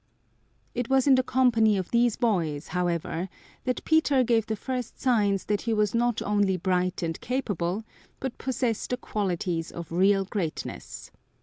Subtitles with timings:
[0.73, 3.29] It was in the company of these boys, however,
[3.65, 7.83] that Peter gave the first signs that he was not only bright and capable
[8.19, 11.11] but possessed the qualities of real greatness.